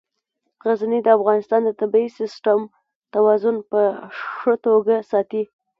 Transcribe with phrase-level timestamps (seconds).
[0.65, 2.59] غزني د افغانستان د طبعي سیسټم
[3.13, 3.81] توازن په
[4.19, 5.43] ښه توګه ساتي.